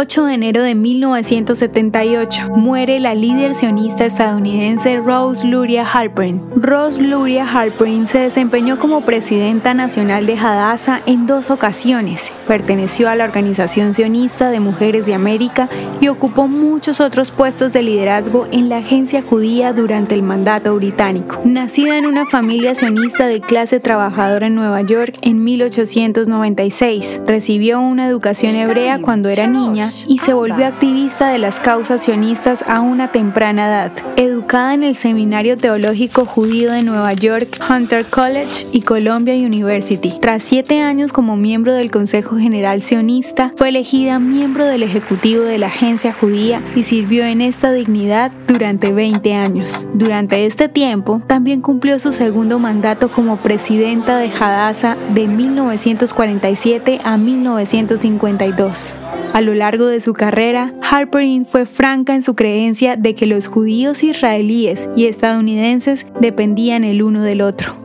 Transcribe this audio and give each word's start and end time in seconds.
8 0.00 0.26
de 0.26 0.34
enero 0.34 0.62
de 0.62 0.76
1978, 0.76 2.52
muere 2.54 3.00
la 3.00 3.16
líder 3.16 3.56
sionista 3.56 4.04
estadounidense 4.06 5.00
Rose 5.00 5.44
Luria 5.44 5.84
Halperin. 5.84 6.40
Rose 6.54 7.02
Luria 7.02 7.44
Halperin 7.44 8.06
se 8.06 8.20
desempeñó 8.20 8.78
como 8.78 9.04
presidenta 9.04 9.74
nacional 9.74 10.26
de 10.26 10.38
Hadassah 10.38 11.02
en 11.06 11.26
dos 11.26 11.50
ocasiones. 11.50 12.30
Perteneció 12.46 13.08
a 13.08 13.16
la 13.16 13.24
Organización 13.24 13.92
Sionista 13.92 14.50
de 14.50 14.60
Mujeres 14.60 15.04
de 15.04 15.14
América 15.14 15.68
y 16.00 16.06
ocupó 16.06 16.46
muchos 16.46 17.00
otros 17.00 17.32
puestos 17.32 17.72
de 17.72 17.82
liderazgo 17.82 18.46
en 18.52 18.68
la 18.68 18.76
agencia 18.76 19.20
judía 19.20 19.72
durante 19.72 20.14
el 20.14 20.22
mandato 20.22 20.76
británico. 20.76 21.40
Nacida 21.44 21.98
en 21.98 22.06
una 22.06 22.24
familia 22.24 22.76
sionista 22.76 23.26
de 23.26 23.40
clase 23.40 23.80
trabajadora 23.80 24.46
en 24.46 24.54
Nueva 24.54 24.80
York 24.82 25.18
en 25.22 25.42
1896, 25.42 27.22
recibió 27.26 27.80
una 27.80 28.06
educación 28.06 28.54
hebrea 28.54 29.00
cuando 29.00 29.28
era 29.28 29.48
niña 29.48 29.87
y 30.06 30.18
se 30.18 30.32
volvió 30.32 30.66
activista 30.66 31.28
de 31.28 31.38
las 31.38 31.60
causas 31.60 32.02
sionistas 32.04 32.62
a 32.66 32.80
una 32.80 33.12
temprana 33.12 33.68
edad. 33.68 33.92
Educada 34.16 34.74
en 34.74 34.82
el 34.82 34.96
Seminario 34.96 35.56
Teológico 35.56 36.24
Judío 36.24 36.72
de 36.72 36.82
Nueva 36.82 37.12
York, 37.12 37.58
Hunter 37.68 38.04
College 38.04 38.66
y 38.72 38.82
Columbia 38.82 39.34
University. 39.34 40.14
Tras 40.20 40.42
siete 40.42 40.80
años 40.80 41.12
como 41.12 41.36
miembro 41.36 41.72
del 41.72 41.90
Consejo 41.90 42.36
General 42.36 42.80
Sionista, 42.82 43.52
fue 43.56 43.68
elegida 43.68 44.18
miembro 44.18 44.64
del 44.64 44.82
Ejecutivo 44.82 45.42
de 45.42 45.58
la 45.58 45.66
Agencia 45.66 46.12
Judía 46.12 46.62
y 46.74 46.82
sirvió 46.82 47.24
en 47.24 47.40
esta 47.40 47.72
dignidad 47.72 48.32
durante 48.58 48.92
20 48.92 49.34
años. 49.34 49.86
Durante 49.94 50.44
este 50.44 50.68
tiempo, 50.68 51.22
también 51.28 51.60
cumplió 51.60 52.00
su 52.00 52.12
segundo 52.12 52.58
mandato 52.58 53.08
como 53.08 53.36
presidenta 53.36 54.18
de 54.18 54.28
Hadassah 54.28 54.96
de 55.14 55.28
1947 55.28 56.98
a 57.04 57.16
1952. 57.16 58.96
A 59.32 59.40
lo 59.42 59.54
largo 59.54 59.86
de 59.86 60.00
su 60.00 60.12
carrera, 60.12 60.74
Harperin 60.82 61.46
fue 61.46 61.66
franca 61.66 62.16
en 62.16 62.22
su 62.22 62.34
creencia 62.34 62.96
de 62.96 63.14
que 63.14 63.28
los 63.28 63.46
judíos 63.46 64.02
israelíes 64.02 64.88
y 64.96 65.06
estadounidenses 65.06 66.06
dependían 66.20 66.82
el 66.82 67.04
uno 67.04 67.22
del 67.22 67.42
otro. 67.42 67.76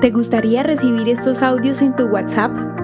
¿Te 0.00 0.10
gustaría 0.12 0.62
recibir 0.62 1.08
estos 1.08 1.42
audios 1.42 1.82
en 1.82 1.96
tu 1.96 2.04
WhatsApp? 2.04 2.83